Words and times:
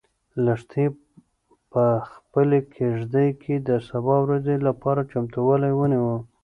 لښتې 0.45 0.85
په 1.71 1.83
خپلې 2.11 2.59
کيږدۍ 2.75 3.29
کې 3.41 3.55
د 3.67 3.69
سبا 3.89 4.15
ورځې 4.25 4.55
لپاره 4.67 5.07
چمتووالی 5.11 5.71
ونیو. 5.75 6.13